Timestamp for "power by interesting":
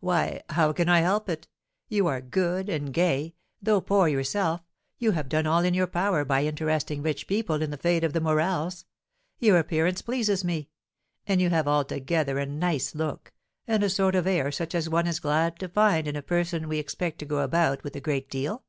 5.86-7.00